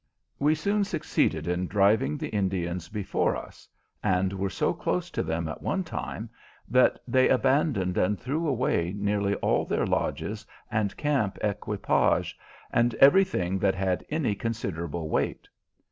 We 0.39 0.55
soon 0.55 0.83
succeeded 0.83 1.47
in 1.47 1.67
driving 1.67 2.17
the 2.17 2.29
Indians 2.29 2.89
before 2.89 3.35
us 3.35 3.69
and 4.01 4.33
were 4.33 4.49
so 4.49 4.73
close 4.73 5.11
to 5.11 5.21
them 5.21 5.47
at 5.47 5.61
one 5.61 5.83
time 5.83 6.27
that 6.67 6.97
they 7.07 7.29
abandoned 7.29 7.99
and 7.99 8.19
threw 8.19 8.47
away 8.47 8.95
nearly 8.97 9.35
all 9.35 9.63
their 9.63 9.85
lodges 9.85 10.43
and 10.71 10.97
camp 10.97 11.37
equipage, 11.43 12.35
and 12.71 12.95
everything 12.95 13.59
that 13.59 13.75
had 13.75 14.03
any 14.09 14.33
considerable 14.33 15.07
weight. 15.07 15.47